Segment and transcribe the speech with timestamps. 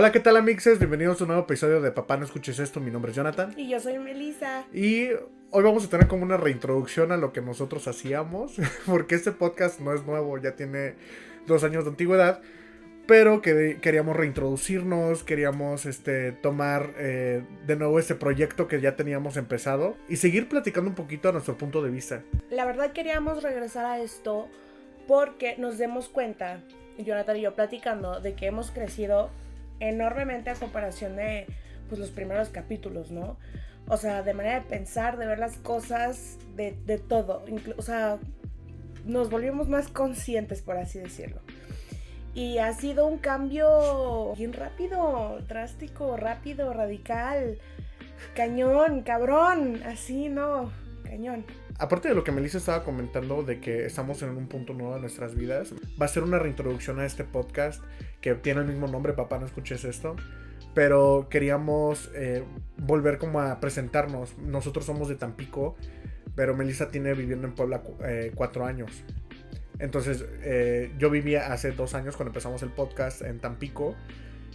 [0.00, 0.78] Hola, ¿qué tal, amixes?
[0.78, 2.80] Bienvenidos a un nuevo episodio de Papá No Escuches Esto.
[2.80, 3.52] Mi nombre es Jonathan.
[3.54, 4.64] Y yo soy Melissa.
[4.72, 5.08] Y
[5.50, 8.56] hoy vamos a tener como una reintroducción a lo que nosotros hacíamos,
[8.86, 10.94] porque este podcast no es nuevo, ya tiene
[11.46, 12.40] dos años de antigüedad.
[13.06, 19.36] Pero que queríamos reintroducirnos, queríamos este, tomar eh, de nuevo este proyecto que ya teníamos
[19.36, 22.22] empezado y seguir platicando un poquito a nuestro punto de vista.
[22.48, 24.48] La verdad queríamos regresar a esto
[25.06, 26.62] porque nos demos cuenta,
[26.96, 29.28] Jonathan y yo platicando, de que hemos crecido
[29.80, 31.46] enormemente a comparación de
[31.88, 33.38] pues, los primeros capítulos, ¿no?
[33.88, 37.44] O sea, de manera de pensar, de ver las cosas, de, de todo.
[37.76, 38.18] o sea,
[39.04, 41.40] nos volvimos más conscientes, por así decirlo.
[42.34, 47.58] Y ha sido un cambio bien rápido, drástico, rápido, radical,
[48.36, 50.70] cañón, cabrón, así, ¿no?
[51.78, 55.00] Aparte de lo que Melissa estaba comentando de que estamos en un punto nuevo de
[55.00, 57.82] nuestras vidas, va a ser una reintroducción a este podcast
[58.20, 60.16] que tiene el mismo nombre, papá, no escuches esto.
[60.74, 62.44] Pero queríamos eh,
[62.76, 64.38] volver como a presentarnos.
[64.38, 65.76] Nosotros somos de Tampico,
[66.36, 69.02] pero Melissa tiene viviendo en Puebla eh, cuatro años.
[69.80, 73.96] Entonces, eh, yo vivía hace dos años cuando empezamos el podcast en Tampico.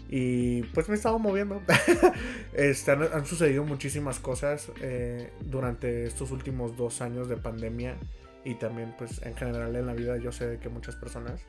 [0.09, 1.61] Y pues me he estado moviendo.
[2.53, 7.95] este, han, sucedido muchísimas cosas eh, durante estos últimos dos años de pandemia.
[8.43, 11.41] Y también pues en general en la vida yo sé que muchas personas.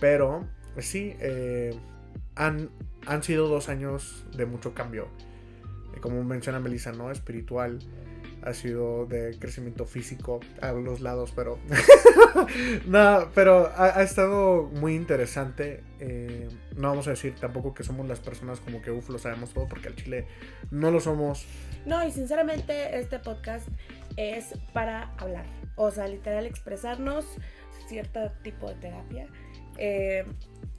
[0.00, 1.74] Pero pues, sí, eh,
[2.34, 2.70] han,
[3.06, 5.08] han sido dos años de mucho cambio.
[6.00, 7.10] como menciona Melissa, ¿no?
[7.10, 7.78] Espiritual,
[8.48, 11.58] ha sido de crecimiento físico a los lados, pero
[12.86, 15.82] no, pero ha, estado muy interesante.
[16.00, 19.50] Eh, no vamos a decir tampoco que somos las personas como que uff lo sabemos
[19.50, 20.26] todo, porque al chile
[20.70, 21.46] no lo somos.
[21.86, 23.68] No, y sinceramente este podcast
[24.16, 27.24] es para hablar, o sea, literal expresarnos,
[27.88, 29.26] cierto tipo de terapia.
[29.78, 30.24] Eh,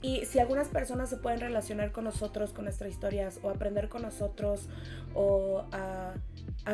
[0.02, 4.02] y si algunas personas se pueden relacionar con nosotros, con nuestras historias, o aprender con
[4.02, 4.68] nosotros,
[5.14, 6.14] o a,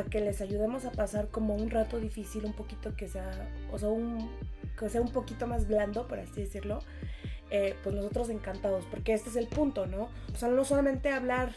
[0.04, 3.88] que les ayudemos a pasar como un rato difícil, un poquito que sea, o sea,
[3.88, 4.30] un,
[4.78, 6.80] que sea un poquito más blando, por así decirlo,
[7.50, 10.08] eh, pues nosotros encantados, porque este es el punto, ¿no?
[10.32, 11.52] O sea, no solamente hablar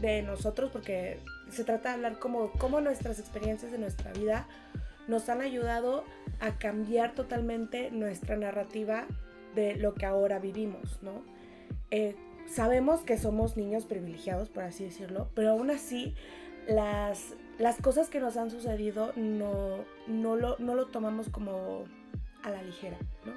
[0.00, 1.18] de nosotros, porque
[1.50, 4.46] se trata de hablar como, como nuestras experiencias de nuestra vida
[5.08, 6.04] nos han ayudado
[6.40, 9.06] a cambiar totalmente nuestra narrativa
[9.54, 11.22] de lo que ahora vivimos, ¿no?
[11.90, 12.14] Eh,
[12.46, 16.14] sabemos que somos niños privilegiados, por así decirlo, pero aún así
[16.68, 21.84] las, las cosas que nos han sucedido no, no, lo, no lo tomamos como
[22.42, 23.32] a la ligera, ¿no?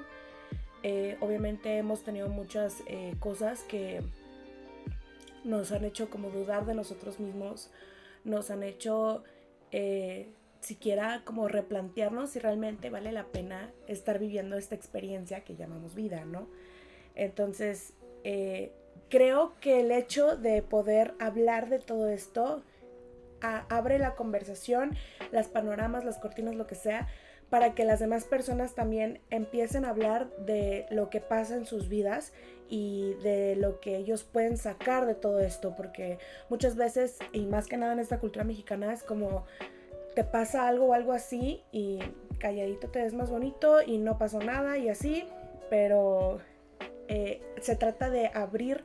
[0.82, 4.02] Eh, obviamente hemos tenido muchas eh, cosas que
[5.44, 7.70] nos han hecho como dudar de nosotros mismos,
[8.24, 9.22] nos han hecho
[10.64, 16.24] siquiera como replantearnos si realmente vale la pena estar viviendo esta experiencia que llamamos vida,
[16.24, 16.48] ¿no?
[17.14, 17.92] Entonces,
[18.24, 18.72] eh,
[19.08, 22.62] creo que el hecho de poder hablar de todo esto
[23.68, 24.96] abre la conversación,
[25.32, 27.08] las panoramas, las cortinas, lo que sea,
[27.50, 31.88] para que las demás personas también empiecen a hablar de lo que pasa en sus
[31.88, 32.32] vidas
[32.68, 36.18] y de lo que ellos pueden sacar de todo esto, porque
[36.48, 39.44] muchas veces, y más que nada en esta cultura mexicana, es como
[40.14, 41.98] te pasa algo o algo así y
[42.38, 45.26] calladito te ves más bonito y no pasó nada y así,
[45.70, 46.38] pero
[47.08, 48.84] eh, se trata de abrir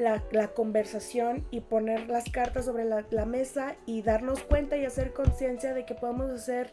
[0.00, 5.12] la, conversación y poner las cartas sobre la, la mesa y darnos cuenta y hacer
[5.12, 6.72] conciencia de que podemos hacer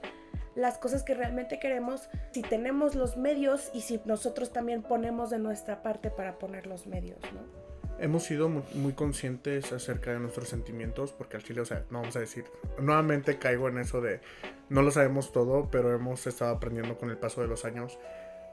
[0.56, 5.40] las cosas que realmente queremos si tenemos los medios y si nosotros también ponemos de
[5.40, 7.68] nuestra parte para poner los medios, ¿no?
[8.00, 12.16] hemos sido muy, conscientes acerca de nuestros sentimientos, porque al chile, o sea, no vamos
[12.16, 12.46] a decir,
[12.80, 14.22] nuevamente caigo en eso de,
[14.70, 17.98] no lo sabemos todo, pero hemos estado aprendiendo con el paso de los años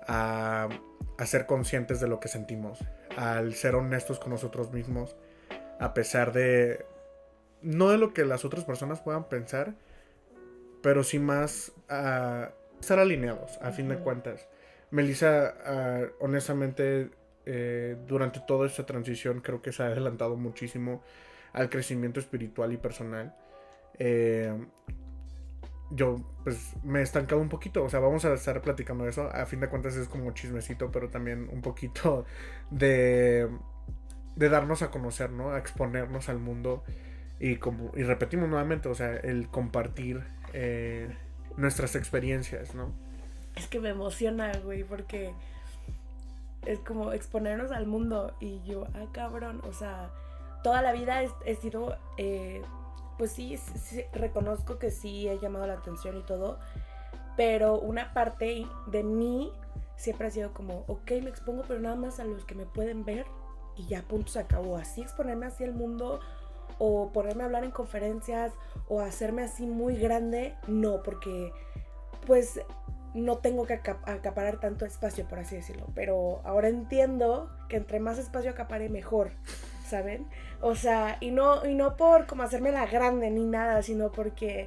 [0.06, 0.68] a,
[1.18, 2.80] a ser conscientes de lo que sentimos,
[3.16, 5.16] al ser honestos con nosotros mismos,
[5.80, 6.84] a pesar de,
[7.62, 9.74] no de lo que las otras personas puedan pensar,
[10.82, 12.50] pero sí más a
[12.80, 14.46] estar alineados, a fin de cuentas.
[14.90, 17.10] Melissa, ah, honestamente,
[17.46, 21.02] eh, durante toda esta transición creo que se ha adelantado muchísimo
[21.52, 23.34] al crecimiento espiritual y personal.
[23.98, 24.52] Eh,
[25.90, 29.28] yo pues me he estancado un poquito, o sea, vamos a estar platicando eso.
[29.32, 32.24] A fin de cuentas es como chismecito, pero también un poquito
[32.70, 33.48] de,
[34.36, 35.50] de darnos a conocer, ¿no?
[35.50, 36.84] A exponernos al mundo
[37.38, 40.22] y, como, y repetimos nuevamente, o sea, el compartir
[40.52, 41.14] eh,
[41.56, 42.92] nuestras experiencias, ¿no?
[43.56, 45.32] Es que me emociona, güey, porque
[46.66, 48.34] es como exponernos al mundo.
[48.40, 50.10] Y yo, ah, cabrón, o sea,
[50.62, 52.62] toda la vida he, sido, eh,
[53.18, 53.58] pues sí,
[54.12, 56.58] reconozco que sí he llamado la atención y todo,
[57.36, 59.52] pero una parte de mí
[59.96, 63.04] siempre ha sido como, ok, me expongo, pero nada más a los que me pueden
[63.04, 63.26] ver
[63.76, 64.76] y ya punto se acabó.
[64.76, 66.20] Así exponerme así al mundo
[66.78, 68.52] o ponerme a hablar en conferencias
[68.88, 71.52] o hacerme así muy grande, no, porque
[72.26, 72.60] pues
[73.14, 75.86] no tengo que acaparar tanto espacio, por así decirlo.
[75.94, 79.30] Pero ahora entiendo que entre más espacio acapare, mejor,
[79.94, 80.26] ¿saben?
[80.60, 84.66] O sea, y no, y no por como hacerme la grande ni nada, sino porque,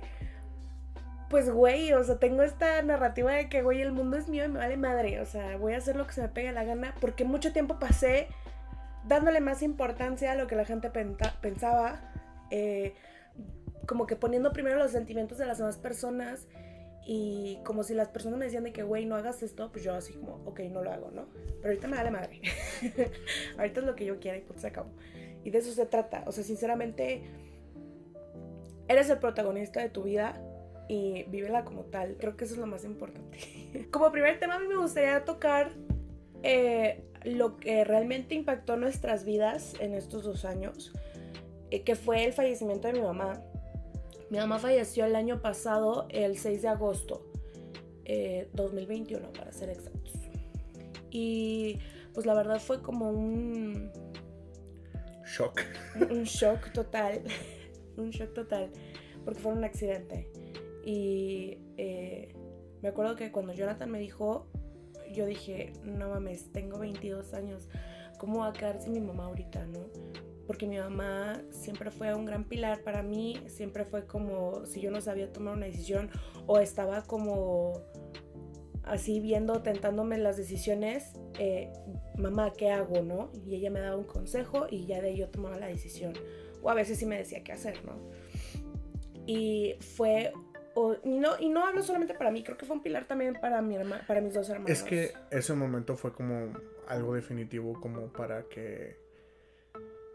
[1.29, 4.47] pues, güey, o sea, tengo esta narrativa de que, güey, el mundo es mío y
[4.47, 5.19] me vale madre.
[5.19, 7.77] O sea, voy a hacer lo que se me pegue la gana, porque mucho tiempo
[7.77, 8.29] pasé
[9.03, 10.89] dándole más importancia a lo que la gente
[11.41, 11.99] pensaba,
[12.49, 12.93] eh,
[13.85, 16.47] como que poniendo primero los sentimientos de las demás personas
[17.09, 19.93] y como si las personas me decían de que, güey, no hagas esto, pues yo
[19.93, 21.29] así como, ok, no lo hago, ¿no?
[21.61, 22.41] Pero ahorita me da la madre.
[23.57, 24.89] ahorita es lo que yo quiera y pues se acabó.
[25.45, 26.25] Y de eso se trata.
[26.27, 27.23] O sea, sinceramente,
[28.89, 30.37] eres el protagonista de tu vida
[30.89, 32.17] y vívela como tal.
[32.17, 33.87] Creo que eso es lo más importante.
[33.89, 35.71] como primer tema, a mí me gustaría tocar
[36.43, 40.91] eh, lo que realmente impactó nuestras vidas en estos dos años,
[41.71, 43.41] eh, que fue el fallecimiento de mi mamá.
[44.29, 47.25] Mi mamá falleció el año pasado, el 6 de agosto,
[48.53, 50.13] 2021 eh, para ser exactos.
[51.09, 51.79] Y
[52.13, 53.91] pues la verdad fue como un...
[55.25, 55.61] Shock.
[56.09, 57.21] Un shock total.
[57.97, 58.69] un shock total.
[59.23, 60.29] Porque fue un accidente.
[60.85, 61.57] Y
[62.81, 64.47] me acuerdo que cuando Jonathan me dijo,
[65.11, 67.67] yo dije, no mames, tengo 22 años,
[68.17, 69.89] ¿cómo va a quedar sin mi mamá ahorita, no?
[70.47, 74.89] Porque mi mamá siempre fue un gran pilar para mí, siempre fue como si yo
[74.89, 76.09] no sabía tomar una decisión
[76.45, 77.83] o estaba como
[78.83, 81.71] así viendo, tentándome las decisiones, eh,
[82.17, 83.29] mamá, ¿qué hago, no?
[83.45, 86.13] Y ella me daba un consejo y ya de ahí yo tomaba la decisión.
[86.61, 87.99] O a veces sí me decía qué hacer, ¿no?
[89.25, 90.31] Y fue
[91.03, 93.61] y, no, y no hablo solamente para mí, creo que fue un pilar también para,
[93.61, 93.77] mi
[94.07, 94.69] para mis dos hermanos.
[94.69, 96.53] Es que ese momento fue como
[96.87, 98.97] algo definitivo como para que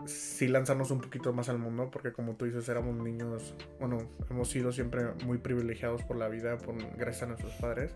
[0.06, 3.98] sí lanzarnos un poquito más al mundo, porque como tú dices, éramos niños, bueno,
[4.30, 7.94] hemos sido siempre muy privilegiados por la vida, por, gracias a nuestros padres,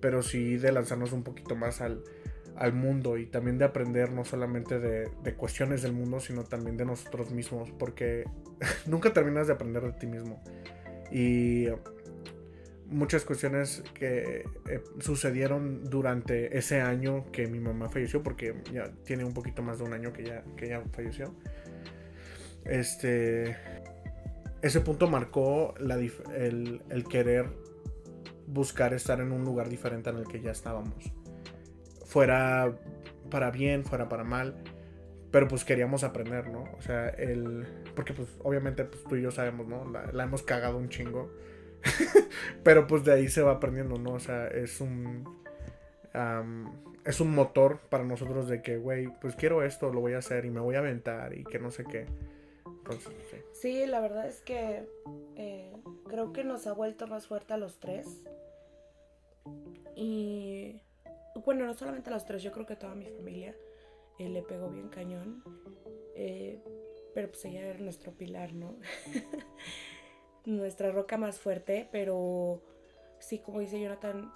[0.00, 2.02] pero sí de lanzarnos un poquito más al,
[2.56, 6.76] al mundo y también de aprender no solamente de, de, cuestiones del mundo, sino también
[6.76, 8.24] de nosotros mismos, porque
[8.86, 10.42] nunca terminas de aprender de ti mismo.
[11.10, 11.66] Y
[12.88, 19.24] muchas cuestiones que eh, sucedieron durante ese año que mi mamá falleció, porque ya tiene
[19.24, 21.34] un poquito más de un año que ya, que ya falleció.
[22.64, 23.56] Este,
[24.62, 27.46] ese punto marcó el, el, querer
[28.46, 31.12] buscar estar en un lugar diferente en el que ya estábamos.
[32.06, 32.78] Fuera
[33.30, 34.56] para bien, fuera para mal.
[35.30, 36.64] Pero pues queríamos aprender, ¿no?
[36.78, 37.66] O sea, el...
[37.94, 39.84] Porque pues obviamente pues, tú y yo sabemos, ¿no?
[39.90, 41.30] La, hemos cagado un chingo.
[42.64, 44.14] Pero pues de ahí se va aprendiendo, ¿no?
[44.14, 45.24] O sea, es un...
[47.04, 50.44] es un motor para nosotros de que, güey, pues quiero esto, lo voy a hacer
[50.44, 52.06] y me voy a aventar y que no sé qué.
[52.66, 53.36] Entonces, sí.
[53.52, 54.86] sí la verdad es que
[55.36, 55.72] eh,
[56.08, 58.06] creo que nos ha vuelto más fuerte a los tres.
[59.94, 60.80] Y
[61.44, 63.54] bueno, no solamente a los tres, yo creo que a toda mi familia
[64.18, 65.42] le pegó bien cañón.
[66.14, 66.60] Eh,
[67.14, 68.76] pero pues ella era nuestro pilar, ¿no?
[70.48, 72.62] Nuestra roca más fuerte, pero
[73.18, 74.32] sí, como dice Jonathan,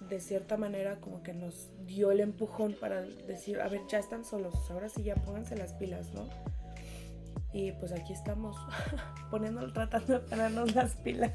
[0.00, 4.22] de cierta manera como que nos dio el empujón para decir, a ver, ya están
[4.22, 6.28] solos, ahora sí ya pónganse las pilas, ¿no?
[7.54, 8.54] Y pues aquí estamos,
[9.30, 11.32] poniendo, tratando de ponernos las pilas.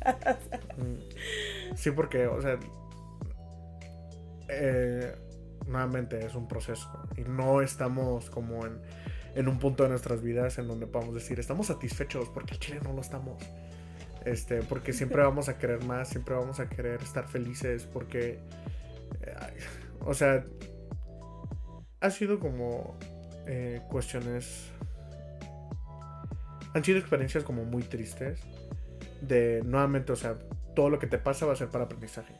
[0.77, 1.75] Mm.
[1.75, 2.59] Sí, porque, o sea,
[4.49, 5.15] eh,
[5.65, 8.79] nuevamente es un proceso y no estamos como en,
[9.33, 12.93] en, un punto de nuestras vidas en donde podamos decir estamos satisfechos porque chile no
[12.93, 13.41] lo estamos.
[14.25, 18.39] Este, porque siempre vamos a querer más, siempre vamos a querer estar felices porque,
[19.21, 19.35] eh,
[20.01, 20.45] o sea,
[22.01, 22.97] ha sido como
[23.47, 24.71] eh, cuestiones,
[26.73, 28.39] han sido experiencias como muy tristes
[29.21, 30.37] de nuevamente, o sea,
[30.75, 32.33] todo lo que te pasa va a ser para aprendizaje.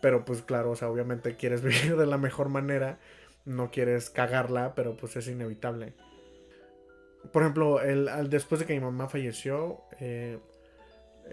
[0.00, 2.98] Pero pues claro, o sea, obviamente quieres vivir de la mejor manera,
[3.44, 5.94] no quieres cagarla, pero pues es inevitable.
[7.32, 10.40] Por ejemplo, el, después de que mi mamá falleció, eh,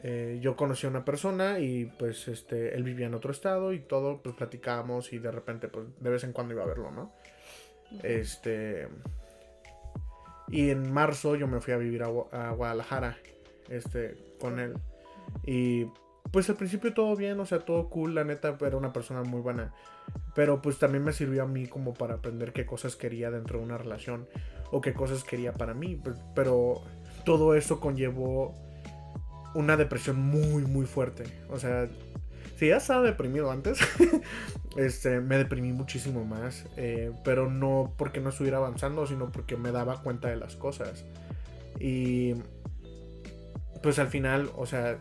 [0.03, 3.79] eh, yo conocí a una persona y pues este, él vivía en otro estado y
[3.79, 7.11] todo, pues platicábamos y de repente pues de vez en cuando iba a verlo, ¿no?
[8.03, 8.87] Este...
[10.51, 13.17] Y en marzo yo me fui a vivir a, a Guadalajara,
[13.69, 14.73] este, con él.
[15.45, 15.85] Y
[16.31, 19.41] pues al principio todo bien, o sea, todo cool, la neta, era una persona muy
[19.41, 19.73] buena.
[20.35, 23.65] Pero pues también me sirvió a mí como para aprender qué cosas quería dentro de
[23.65, 24.27] una relación
[24.71, 25.95] o qué cosas quería para mí.
[25.95, 26.81] Pues, pero
[27.25, 28.55] todo eso conllevó
[29.53, 31.23] una depresión muy, muy fuerte.
[31.49, 31.87] O sea,
[32.57, 33.79] si ya estaba deprimido antes,
[34.77, 36.65] este, me deprimí muchísimo más.
[36.77, 41.05] Eh, pero no porque no estuviera avanzando, sino porque me daba cuenta de las cosas.
[41.79, 42.33] Y
[43.81, 44.97] pues al final, o sea,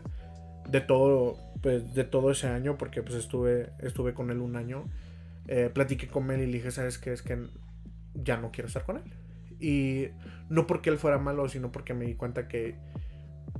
[0.69, 4.85] de todo, pues, de todo ese año, porque pues estuve, estuve con él un año,
[5.47, 7.11] eh, platiqué con él y le dije, ¿sabes qué?
[7.11, 7.47] Es que
[8.13, 9.03] ya no quiero estar con él.
[9.59, 10.07] Y
[10.49, 12.75] no porque él fuera malo, sino porque me di cuenta que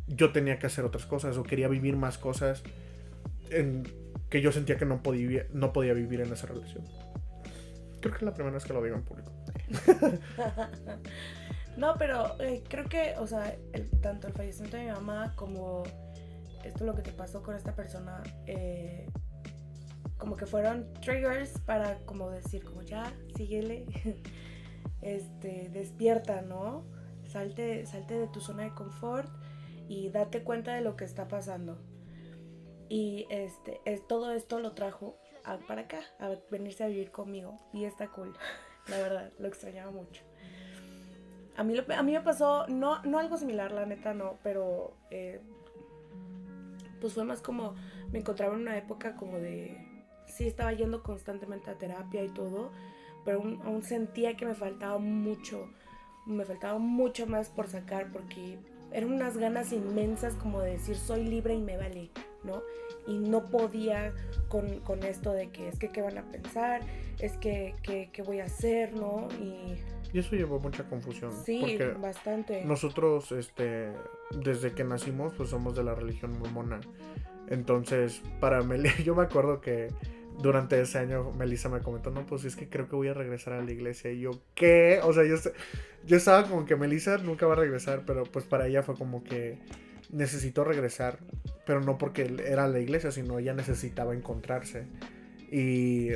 [0.09, 2.63] yo tenía que hacer otras cosas o quería vivir más cosas
[3.51, 3.87] en
[4.29, 6.83] que yo sentía que no podía, no podía vivir en esa relación.
[8.01, 9.31] Creo que es la primera vez que lo digo en público.
[11.77, 13.55] no, pero eh, creo que, o sea,
[14.01, 15.83] tanto el fallecimiento de mi mamá como
[16.63, 19.07] esto lo que te pasó con esta persona, eh,
[20.17, 23.85] como que fueron triggers para como decir, como ya, síguele,
[25.01, 26.85] este, despierta, ¿no?
[27.25, 29.29] Salte, salte de tu zona de confort
[29.89, 31.77] y date cuenta de lo que está pasando.
[32.88, 35.17] Y este, es, todo esto lo trajo
[35.67, 37.58] para acá, a venirse a vivir conmigo.
[37.74, 38.34] Y está cool,
[38.88, 40.24] la verdad, lo extrañaba mucho.
[41.58, 45.41] A mí, a mí me pasó, no, no algo similar, la neta no, pero eh,
[47.01, 47.75] pues fue más como,
[48.12, 49.77] me encontraba en una época como de,
[50.25, 52.72] sí estaba yendo constantemente a terapia y todo,
[53.25, 55.69] pero aún sentía que me faltaba mucho,
[56.25, 58.58] me faltaba mucho más por sacar porque
[58.91, 62.10] eran unas ganas inmensas como de decir soy libre y me vale,
[62.43, 62.62] ¿no?
[63.08, 64.13] Y no podía
[64.48, 66.81] con, con esto de que es que qué van a pensar,
[67.19, 69.27] es que qué voy a hacer, ¿no?
[69.39, 69.77] Y,
[70.12, 71.31] y eso llevó mucha confusión.
[71.46, 72.65] Sí, bastante.
[72.65, 73.91] Nosotros, este,
[74.31, 76.79] desde que nacimos, pues somos de la religión mormona.
[77.48, 79.88] Entonces, para Meli, yo me acuerdo que
[80.41, 83.53] durante ese año Melissa me comentó, no, pues es que creo que voy a regresar
[83.53, 84.12] a la iglesia.
[84.12, 85.00] Y yo, ¿qué?
[85.03, 85.36] O sea, yo,
[86.05, 89.24] yo estaba como que Melissa nunca va a regresar, pero pues para ella fue como
[89.24, 89.60] que
[90.12, 91.19] necesitó regresar,
[91.65, 94.88] pero no porque era la iglesia, sino ella necesitaba encontrarse.
[95.51, 96.10] Y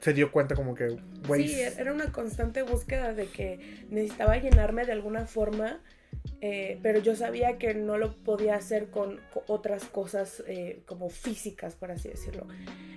[0.00, 0.96] se dio cuenta como que.
[1.36, 5.80] Sí, era una constante búsqueda de que necesitaba llenarme de alguna forma
[6.48, 11.74] eh, pero yo sabía que no lo podía hacer con, otras cosas eh, como físicas,
[11.74, 12.46] por así decirlo.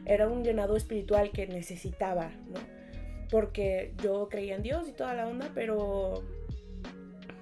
[0.06, 2.60] Era un llenado espiritual que necesitaba, ¿no?
[3.32, 6.24] Porque yo creía en Dios y toda la onda, pero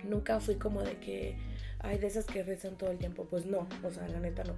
[0.06, 1.36] nunca fui como de que
[1.80, 3.28] hay de esas que rezan todo el tiempo.
[3.30, 4.56] Pues no, o sea, la neta no.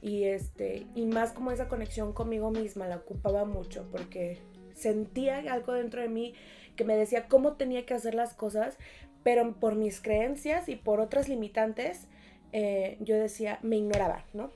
[0.00, 4.38] Y este, y más como esa conexión conmigo misma la ocupaba mucho porque
[4.74, 6.34] sentía algo dentro de mí
[6.76, 8.78] que me decía cómo tenía que hacer las cosas,
[9.22, 12.06] pero por mis creencias y por otras limitantes,
[12.52, 14.50] eh, yo decía, me ignoraba, ¿no?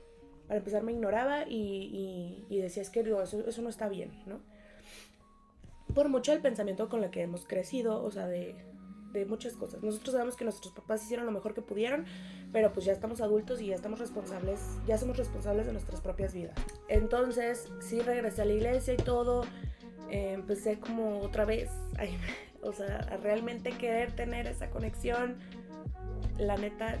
[0.47, 4.39] Para empezar me ignoraba y, decía, es que eso, eso, no está bien, ¿no?
[5.93, 8.55] Por mucho el pensamiento con el que hemos crecido, o sea, de,
[9.13, 9.81] de muchas cosas.
[9.81, 12.05] Nosotros sabemos que nuestros papás hicieron lo mejor que pudieron,
[12.51, 16.33] pero pues ya estamos adultos y ya estamos responsables, ya somos responsables de nuestras propias
[16.33, 16.55] vidas.
[16.87, 19.43] Entonces, sí regresé a la iglesia y todo,
[20.09, 21.69] eh, empecé como otra vez,
[22.67, 25.37] o sea, realmente querer tener esa conexión.
[26.37, 26.99] La neta,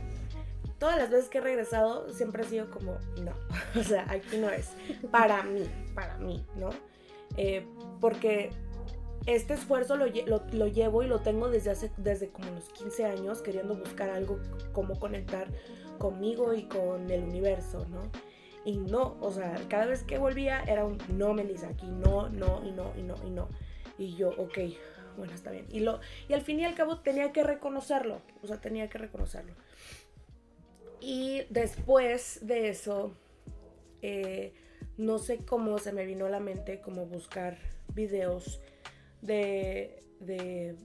[0.79, 3.33] todas las veces que he regresado siempre ha sido como, no,
[3.79, 4.71] o sea, aquí no es.
[5.11, 6.69] Para mí, para mí, ¿no?
[7.35, 7.65] Eh,
[7.99, 8.51] porque
[9.25, 13.41] este esfuerzo lo, lo, llevo y lo tengo desde hace, desde como los 15 años,
[13.41, 14.39] queriendo buscar algo,
[14.71, 15.47] como conectar
[15.97, 18.09] conmigo y con el universo, ¿no?
[18.63, 22.61] Y no, o sea, cada vez que volvía era un no, Melissa, aquí no, no,
[22.65, 23.49] y no, y no, y no.
[23.97, 24.57] Y yo, ok,
[25.17, 25.65] bueno, está bien.
[25.69, 28.97] Y, lo, y al fin y al cabo tenía que reconocerlo, o sea, tenía que
[28.97, 29.53] reconocerlo.
[31.01, 33.11] Y después de eso,
[34.01, 34.53] eh,
[34.97, 37.57] no sé cómo se me vino a la mente como buscar
[37.93, 38.59] videos
[39.21, 40.75] de, de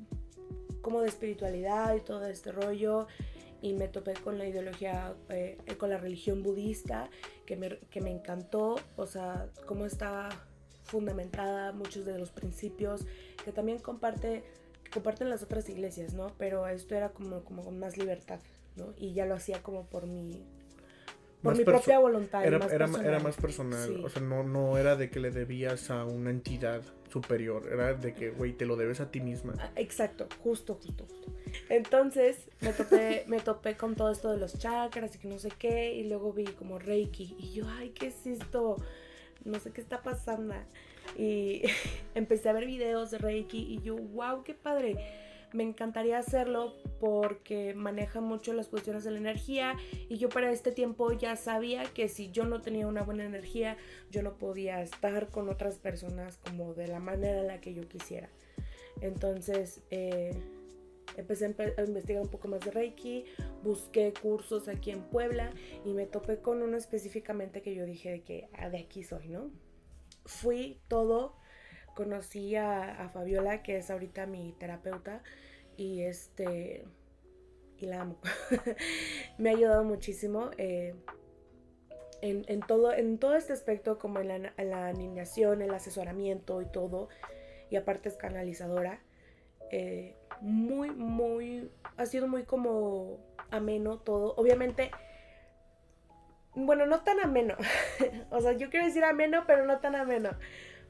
[0.83, 3.07] como de espiritualidad y todo este rollo
[3.63, 7.09] y me topé con la ideología, eh, con la religión budista,
[7.47, 10.29] que me, que me encantó, o sea, cómo está
[10.83, 13.07] fundamentada, muchos de los principios
[13.45, 14.45] que también comparte,
[14.93, 16.29] comparten las otras iglesias, ¿no?
[16.39, 18.41] Pero esto era como, como con más libertad,
[18.77, 18.95] ¿no?
[18.97, 20.45] Y ya lo hacía como por mi,
[21.43, 22.45] por mi propia voluntad.
[22.45, 25.91] Era más, era, era más personal, o sea, no, no era de que le debías
[25.91, 29.55] a una entidad superior, era de que, güey, te lo debes a ti misma.
[29.59, 31.33] Ah, exacto, justo, justo, justo.
[31.69, 35.51] Entonces me topé, me topé con todo esto de los chakras y que no sé
[35.59, 38.77] qué, y luego vi como Reiki, y yo, ay, ¿qué es esto?
[39.45, 40.55] No sé qué está pasando.
[41.17, 41.63] Y
[42.15, 44.97] empecé a ver videos de Reiki y yo, wow, qué padre.
[45.53, 49.77] Me encantaría hacerlo porque maneja mucho las cuestiones de la energía
[50.09, 53.77] y yo para este tiempo ya sabía que si yo no tenía una buena energía,
[54.11, 57.87] yo no podía estar con otras personas como de la manera en la que yo
[57.87, 58.31] quisiera.
[59.03, 60.33] Entonces, eh,
[61.17, 63.25] empecé a, investigar un poco más de Reiki,
[63.63, 65.51] busqué cursos aquí en Puebla
[65.85, 69.51] y me topé con uno específicamente que yo dije que ah, de aquí soy, ¿no?
[70.25, 71.37] Fui todo,
[71.95, 75.23] conocí a, a Fabiola, que es ahorita mi terapeuta,
[75.77, 76.85] y este,
[77.79, 78.19] y la amo.
[79.39, 80.51] me ha ayudado muchísimo.
[80.59, 80.95] eh,
[82.23, 86.63] en, en todo, en todo este aspecto, como en la, en la alineación, el asesoramiento
[86.63, 87.09] y todo,
[87.69, 89.03] y aparte es canalizadora,
[89.71, 93.19] eh, muy, muy, ha sido muy como
[93.51, 94.35] ameno todo.
[94.37, 94.91] Obviamente,
[96.55, 97.57] bueno, no tan ameno,
[98.31, 100.31] o sea, yo quiero decir ameno, pero no tan ameno,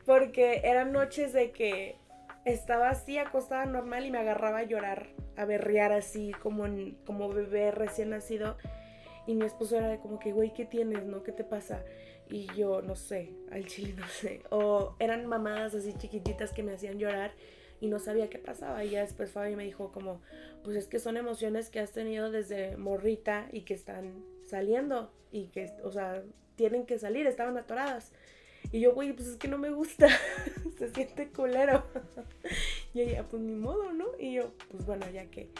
[0.07, 1.97] porque eran noches de que
[2.45, 7.28] estaba así acostada normal y me agarraba a llorar, a berrear así como, en- como
[7.28, 8.57] bebé recién nacido.
[9.25, 11.23] Y mi esposo era como que, güey, ¿qué tienes, no?
[11.23, 11.85] ¿Qué te pasa?
[12.28, 14.42] Y yo, no sé, al chile no sé.
[14.50, 17.31] O eran mamadas así chiquititas que me hacían llorar
[17.81, 18.85] y no sabía qué pasaba.
[18.85, 20.21] Y ya después Fabi me dijo como,
[20.64, 25.11] pues es que son emociones que has tenido desde morrita y que están saliendo.
[25.32, 26.23] Y que, o sea,
[26.56, 28.12] tienen que salir, estaban atoradas.
[28.71, 30.09] Y yo, güey, pues es que no me gusta.
[30.78, 31.85] Se siente culero.
[32.94, 34.06] y ella, pues ni modo, ¿no?
[34.18, 35.50] Y yo, pues bueno, ya que...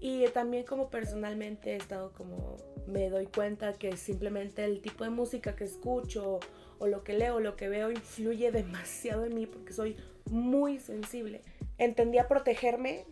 [0.00, 2.56] Y también como personalmente he estado como,
[2.86, 6.38] me doy cuenta que simplemente el tipo de música que escucho
[6.78, 9.96] o lo que leo, lo que veo influye demasiado en mí porque soy
[10.30, 11.42] muy sensible.
[11.78, 13.06] Entendí a protegerme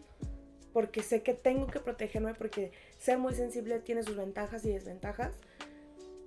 [0.77, 5.33] porque sé que tengo que protegerme porque ser muy sensible tiene sus ventajas y desventajas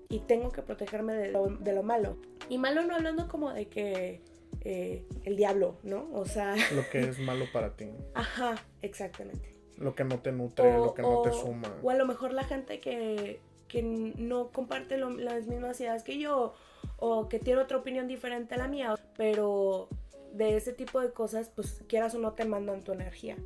[0.10, 2.18] y tengo que protegerme de lo, de lo malo.
[2.50, 4.22] Y malo no hablando como de que
[4.62, 6.10] eh, el diablo, ¿no?
[6.14, 7.92] O sea, Lo que es malo para ti.
[8.16, 9.54] ajá, exactamente.
[9.78, 11.72] Lo que no te nutre, O- lo que no te o- suma.
[11.84, 16.18] O a lo mejor la gente que, que no comparte lo- las mismas ideas que
[16.18, 16.56] yo
[16.98, 19.90] o que tiene otra opinión diferente a la mía, pero
[20.34, 23.38] de ese tipo de cosas, pues quieras o no te mandan tu energía,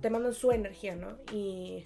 [0.00, 1.18] Te mandan su energía, ¿no?
[1.32, 1.84] Y,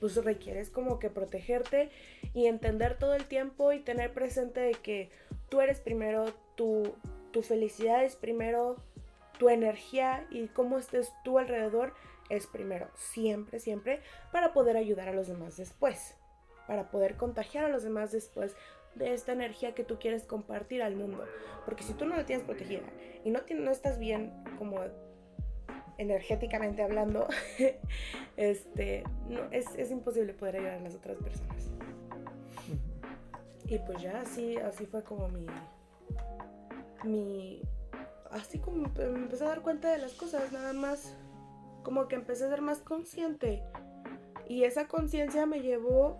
[0.00, 1.90] pues requieres como que protegerte
[2.34, 5.10] y entender todo el tiempo y tener presente de que
[5.48, 6.94] tú eres primero, tu,
[7.32, 8.76] tu felicidad es primero,
[9.38, 11.94] tu energía y cómo estés tú alrededor
[12.28, 16.14] es primero, siempre, siempre, para poder ayudar a los demás después,
[16.66, 18.54] para poder contagiar a los demás después
[18.94, 21.24] de esta energía que tú quieres compartir al mundo.
[21.64, 22.82] Porque si tú no la tienes protegida
[23.24, 24.80] y no, tienes- no estás bien como
[25.98, 27.28] energéticamente hablando,
[28.36, 31.70] este, no, es, es imposible poder ayudar a las otras personas.
[33.66, 35.46] Y pues ya así, así fue como mi,
[37.04, 37.60] mi,
[38.30, 41.14] así como me empecé a dar cuenta de las cosas, nada más,
[41.82, 43.62] como que empecé a ser más consciente.
[44.48, 46.16] Y esa conciencia me llevó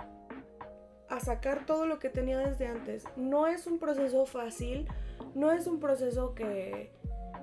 [1.09, 3.05] a sacar todo lo que tenía desde antes.
[3.17, 4.87] No es un proceso fácil,
[5.35, 6.93] no es un proceso que,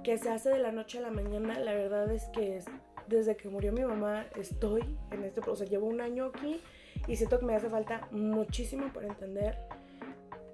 [0.06, 1.60] que se hace de la noche a la mañana.
[1.60, 2.66] La verdad es que es-
[3.08, 5.70] desde que murió mi mamá estoy en este proceso.
[5.70, 6.62] Llevo un año aquí
[7.08, 9.58] y siento que me hace falta muchísimo por entender.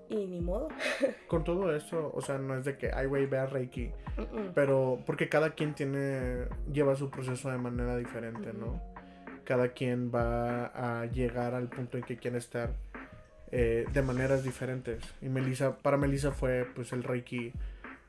[0.09, 0.67] Y ni modo.
[1.27, 3.91] Con todo eso, o sea, no es de que, ay, güey, vea Reiki.
[4.17, 4.51] Mm-mm.
[4.53, 8.81] Pero porque cada quien tiene, lleva su proceso de manera diferente, ¿no?
[9.45, 10.65] Cada quien va
[11.01, 12.71] a llegar al punto en que quiere estar
[13.51, 15.01] eh, de maneras diferentes.
[15.21, 17.53] Y Melissa, para Melissa fue pues el Reiki,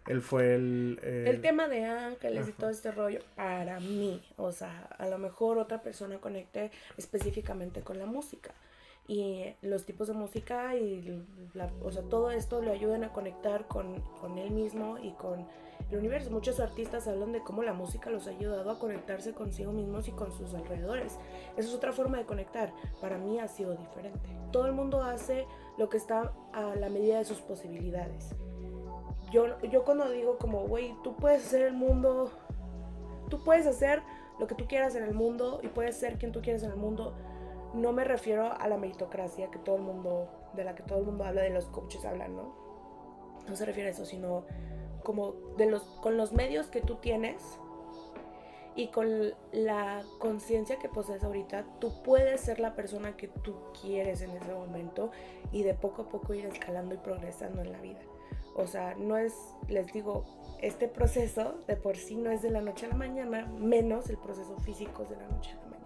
[0.07, 0.99] él fue el...
[1.03, 2.59] El tema de ángeles y Ajá.
[2.61, 7.99] todo este rollo, para mí, o sea, a lo mejor otra persona conecte específicamente con
[7.99, 8.53] la música.
[9.09, 13.67] Y los tipos de música y la- o sea, todo esto le ayudan a conectar
[13.67, 15.45] con, con él mismo y con
[15.91, 16.31] el universo.
[16.31, 20.13] Muchos artistas hablan de cómo la música los ha ayudado a conectarse consigo mismos y
[20.13, 21.19] con sus alrededores.
[21.57, 22.73] Esa es otra forma de conectar.
[23.01, 24.21] Para mí ha sido diferente.
[24.53, 25.47] Todo el mundo hace
[25.79, 28.37] lo que está a la medida de sus posibilidades
[29.33, 32.31] yo, yo cuando digo como, güey, tú puedes hacer el mundo,
[33.29, 34.03] tú puedes hacer
[34.39, 36.77] lo que tú quieras en el mundo y puedes ser quien tú quieras en el
[36.77, 37.15] mundo,
[37.75, 41.07] no me refiero a la meritocracia que todo el mundo, de la que todo el
[41.07, 42.55] mundo habla, de los coaches hablan, ¿no?
[43.49, 44.45] No se refiere a eso, sino
[45.03, 47.59] como de los, con los medios que tú tienes
[48.75, 54.23] y con la conciencia que posees ahorita, tú puedes ser la persona que tú quieres
[54.23, 55.11] en ese momento
[55.51, 58.01] y de poco a poco ir escalando y progresando en la vida.
[58.55, 59.35] O sea, no es,
[59.69, 60.25] les digo,
[60.61, 64.19] este proceso de por sí no es de la noche a la mañana, menos el
[64.19, 65.83] proceso físico es de la noche a la mañana.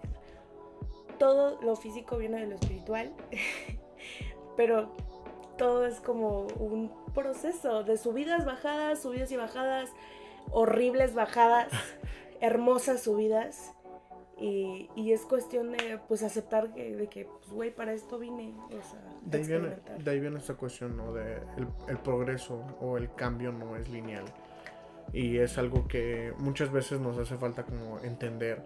[1.17, 3.11] Todo lo físico viene de lo espiritual,
[4.57, 4.91] pero
[5.57, 9.89] todo es como un proceso de subidas, bajadas, subidas y bajadas,
[10.51, 11.69] horribles bajadas,
[12.41, 13.73] hermosas subidas.
[14.39, 18.53] Y, y es cuestión de pues aceptar que, de que, pues güey, para esto vine.
[18.67, 21.11] O sea, de, ahí viene, de ahí viene esta cuestión, ¿no?
[21.11, 24.25] De el, el progreso o el cambio no es lineal.
[25.13, 28.63] Y es algo que muchas veces nos hace falta como entender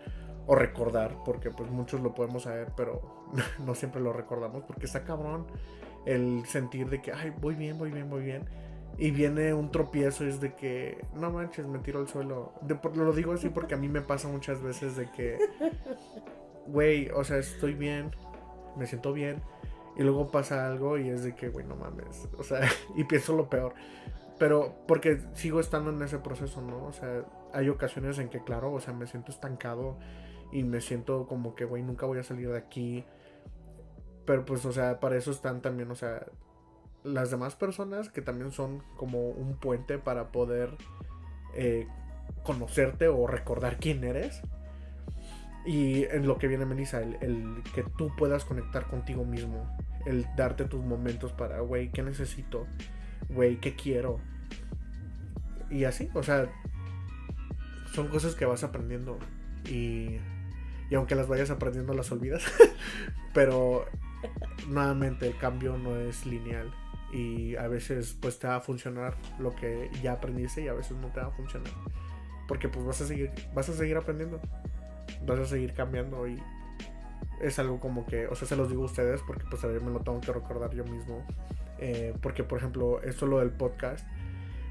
[0.48, 3.02] o recordar, porque pues muchos lo podemos saber, pero
[3.66, 5.48] no siempre lo recordamos, porque está cabrón
[6.06, 8.46] el sentir de que, ay, voy bien, voy bien, voy bien.
[8.98, 12.54] Y viene un tropiezo, es de que, no manches, me tiro al suelo.
[12.62, 15.40] De, lo digo así porque a mí me pasa muchas veces de que,
[16.68, 18.12] güey, o sea, estoy bien,
[18.78, 19.42] me siento bien.
[19.98, 22.30] Y luego pasa algo y es de que, güey, no mames.
[22.38, 22.62] O sea,
[22.96, 23.74] y pienso lo peor.
[24.38, 26.86] Pero porque sigo estando en ese proceso, ¿no?
[26.86, 29.98] O sea, hay ocasiones en que, claro, o sea, me siento estancado
[30.52, 33.06] y me siento como que, güey, nunca voy a salir de aquí.
[34.26, 36.26] Pero pues, o sea, para eso están también, o sea,
[37.04, 40.70] las demás personas que también son como un puente para poder
[41.56, 41.88] eh,
[42.44, 44.42] conocerte o recordar quién eres.
[45.66, 49.78] Y en lo que viene Melissa, el, el, que tú puedas conectar contigo mismo.
[50.06, 52.66] El darte tus momentos para, güey, ¿qué necesito?
[53.30, 54.20] Güey, ¿qué quiero?
[55.70, 56.50] Y así, o sea,
[57.94, 59.20] son cosas que vas aprendiendo.
[59.70, 60.18] Y
[60.92, 62.44] y aunque las vayas aprendiendo las olvidas.
[63.34, 63.86] Pero
[64.68, 66.72] nuevamente el cambio no es lineal
[67.12, 70.98] y a veces pues te va a funcionar lo que ya aprendiste y a veces
[70.98, 71.72] no te va a funcionar.
[72.48, 74.40] Porque pues vas a seguir vas a seguir aprendiendo.
[75.26, 76.42] Vas a seguir cambiando y
[77.42, 79.80] es algo como que, o sea, se los digo a ustedes porque pues a mí
[79.80, 81.26] me lo tengo que recordar yo mismo.
[81.80, 84.06] Eh, porque por ejemplo, esto lo del podcast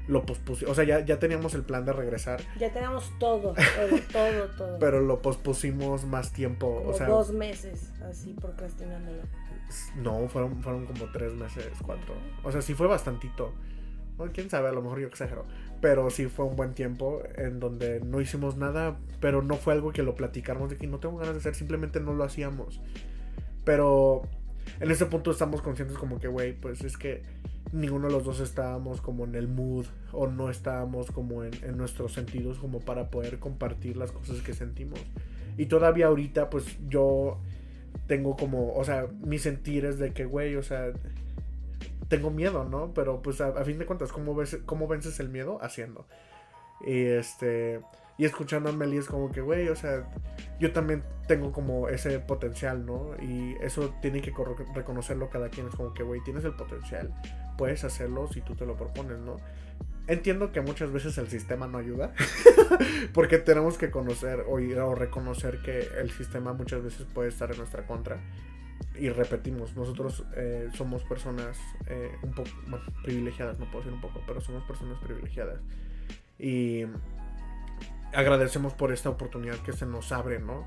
[0.07, 0.71] lo pospusimos.
[0.71, 2.41] O sea, ya, ya teníamos el plan de regresar.
[2.59, 4.79] Ya teníamos todo, todo, todo, todo.
[4.79, 6.83] Pero lo pospusimos más tiempo.
[6.85, 9.21] o sea, dos meses, así procrastinándolo.
[9.95, 12.15] No, fueron, fueron como tres meses, cuatro.
[12.43, 13.53] O sea, sí fue bastantito.
[14.33, 15.45] quién sabe, a lo mejor yo exagero.
[15.81, 19.91] Pero sí fue un buen tiempo en donde no hicimos nada, pero no fue algo
[19.91, 22.81] que lo platicáramos de que no tengo ganas de hacer, simplemente no lo hacíamos.
[23.63, 24.23] Pero
[24.79, 27.23] en ese punto estamos conscientes como que, güey, pues es que
[27.71, 32.13] ninguno de los dos estábamos como en el mood o no estábamos como en, nuestros
[32.13, 34.99] sentidos como para poder compartir las cosas que sentimos.
[35.57, 37.39] Y todavía ahorita pues yo
[38.11, 40.91] tengo como, o sea, mi sentir es de que, güey, o sea,
[42.09, 42.93] tengo miedo, ¿no?
[42.93, 45.59] Pero pues a, fin de cuentas, ¿cómo, ves, ¿cómo vences el miedo?
[45.61, 46.05] Haciendo.
[46.85, 47.79] Y este...
[48.17, 50.05] Y escuchando a Meli es como que, güey, o sea,
[50.59, 53.15] yo también tengo como ese potencial, ¿no?
[53.21, 54.33] Y eso tiene que
[54.75, 55.69] reconocerlo cada quien.
[55.69, 57.13] Es como que, güey, tienes el potencial
[57.61, 59.37] puedes hacerlo si tú te lo propones, ¿no?
[60.07, 62.13] Entiendo que muchas veces el sistema no ayuda,
[63.13, 67.57] porque tenemos que conocer o, o reconocer que el sistema muchas veces puede estar en
[67.57, 68.19] nuestra contra.
[68.99, 72.49] Y repetimos, nosotros eh, somos personas eh, un poco
[73.03, 75.59] privilegiadas, no puedo decir un poco, pero somos personas privilegiadas.
[76.37, 76.85] Y
[78.13, 80.65] agradecemos por esta oportunidad que se nos abre, ¿no?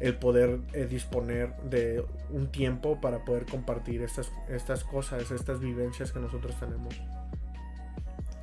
[0.00, 6.12] El poder eh, disponer de un tiempo para poder compartir estas, estas cosas, estas vivencias
[6.12, 7.00] que nosotros tenemos.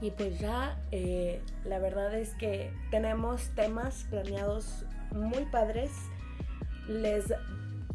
[0.01, 5.91] Y pues ya, eh, la verdad es que tenemos temas planeados muy padres.
[6.87, 7.25] Les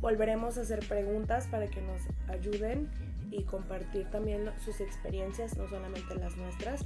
[0.00, 2.90] volveremos a hacer preguntas para que nos ayuden
[3.30, 6.84] y compartir también sus experiencias, no solamente las nuestras,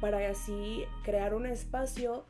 [0.00, 2.24] para así crear un espacio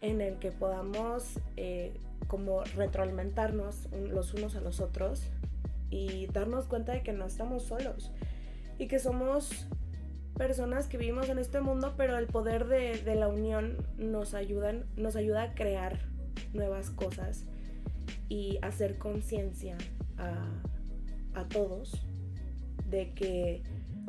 [0.00, 1.94] en el que podamos eh,
[2.28, 5.22] como retroalimentarnos los unos a los otros
[5.90, 8.12] y darnos cuenta de que no estamos solos
[8.78, 9.66] y que somos
[10.38, 15.16] personas que vivimos en este mundo, pero el poder de, la unión nos, ayudan, nos
[15.16, 15.98] ayuda a crear
[16.54, 17.44] nuevas cosas
[18.28, 19.76] y hacer conciencia
[20.16, 20.46] a,
[21.34, 22.06] a, todos
[22.88, 23.62] de que,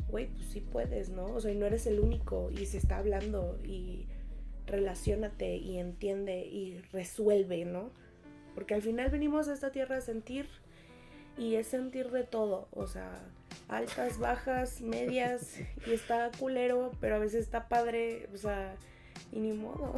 [0.09, 1.25] güey, pues sí puedes, ¿no?
[1.33, 4.07] O sea, no eres el único y se está hablando y
[4.67, 7.91] relacionate y entiende y resuelve, ¿no?
[8.53, 10.47] Porque al final venimos a esta tierra a sentir
[11.37, 13.19] y es sentir de todo, o sea,
[13.67, 18.75] altas, bajas, medias y está culero, pero a veces está padre, o sea,
[19.31, 19.95] y ni modo.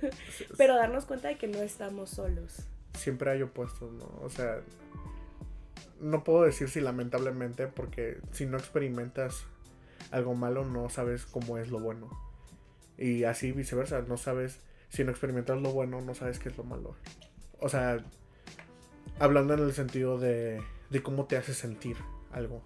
[0.58, 2.66] pero darnos cuenta de que no estamos solos.
[2.94, 4.20] Siempre hay opuestos, ¿no?
[4.22, 4.60] O sea,
[6.00, 9.46] no puedo decir si lamentablemente porque si no experimentas
[10.10, 12.10] algo malo no sabes cómo es lo bueno.
[12.96, 16.64] Y así viceversa, no sabes, si no experimentas lo bueno, no sabes qué es lo
[16.64, 16.94] malo.
[17.58, 18.04] O sea,
[19.18, 21.96] hablando en el sentido de, de cómo te hace sentir
[22.32, 22.62] algo.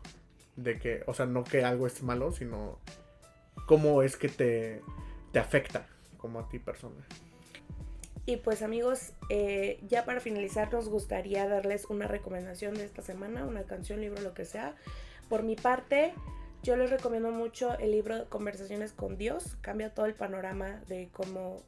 [0.58, 2.78] De que, o sea, no que algo es malo, sino
[3.66, 4.82] cómo es que te,
[5.32, 7.06] te afecta como a ti persona.
[8.26, 13.46] Y pues amigos, eh, ya para finalizar nos gustaría darles una recomendación de esta semana,
[13.46, 14.74] una canción, libro, lo que sea.
[15.30, 16.12] Por mi parte,
[16.62, 19.56] yo les recomiendo mucho el libro Conversaciones con Dios.
[19.62, 21.62] Cambia todo el panorama de cómo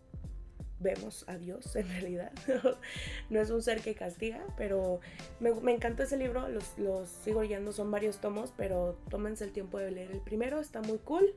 [0.81, 2.33] vemos a Dios en realidad.
[3.31, 5.01] no es un ser que castiga, pero
[5.39, 6.49] me, me encantó ese libro.
[6.49, 10.61] Los, los, sigo leyendo, son varios tomos, pero tómense el tiempo de leer el primero.
[10.61, 11.35] Está muy cool.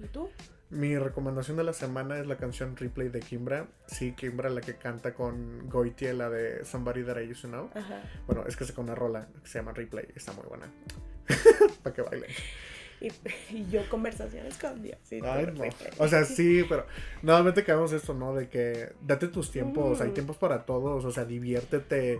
[0.00, 0.28] ¿Y tú?
[0.70, 3.68] Mi recomendación de la semana es la canción Replay de Kimbra.
[3.86, 7.70] Sí, Kimbra, la que canta con Goitie, la de Somebody That I Used to Know.
[7.74, 8.02] Ajá.
[8.26, 10.08] Bueno, es que se con una rola que se llama Replay.
[10.16, 10.66] Está muy buena.
[11.82, 12.30] Para que bailen.
[13.06, 13.12] Y,
[13.56, 14.98] y yo conversaciones con Dios.
[15.02, 15.64] sí, Ay, no.
[15.98, 16.86] O sea, sí, pero
[17.22, 18.34] nuevamente caemos esto, ¿no?
[18.34, 20.14] De que date tus tiempos, hay Mm.
[20.14, 22.18] tiempos para todos, o sea, diviértete,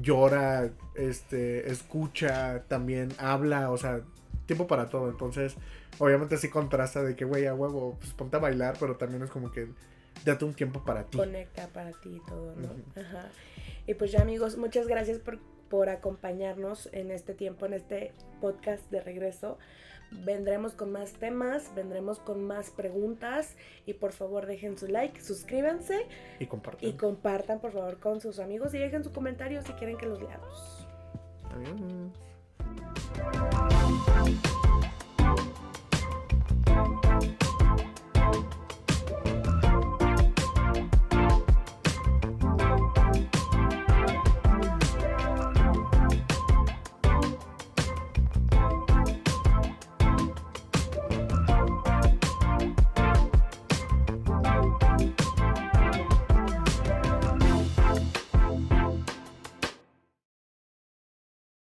[0.00, 4.00] llora, este, escucha, también habla, o sea,
[4.46, 5.08] tiempo para todo.
[5.08, 5.54] Entonces,
[5.98, 9.30] obviamente sí contrasta de que, güey, a huevo, pues ponte a bailar, pero también es
[9.30, 9.68] como que
[10.24, 11.16] date un tiempo para ti.
[11.18, 13.00] Conecta para ti y todo, ¿no?
[13.00, 13.28] Ajá.
[13.86, 15.38] Y pues ya amigos, muchas gracias por,
[15.74, 19.58] por acompañarnos en este tiempo, en este podcast de regreso.
[20.24, 26.06] Vendremos con más temas, vendremos con más preguntas y por favor dejen su like, suscríbanse
[26.38, 26.88] Y compartan.
[26.88, 30.22] y compartan por favor con sus amigos y dejen su comentario si quieren que los
[30.22, 30.86] leamos.
[31.50, 32.12] Adiós.